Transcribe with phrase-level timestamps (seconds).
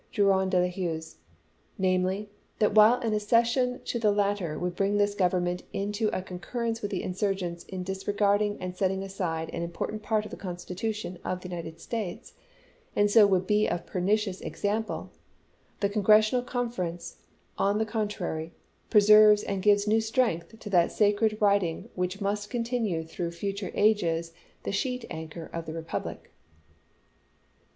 [0.11, 1.17] Drouyn de I'Huys,
[1.77, 6.81] namely, that while an accession to the latter would bring this Grovernment into a concurrence
[6.81, 11.41] with the insm'gents in disregarding and setting aside an important part of the Constitution of
[11.41, 12.33] the United States,
[12.95, 15.11] and so would be of pernicious ex ample,
[15.81, 17.17] the Congressional conference,
[17.59, 18.53] on the con trary,
[18.89, 24.33] preserves and gives new strength to that sacred writing which must continue through future ages
[24.63, 26.31] the sheet anchor of the republic."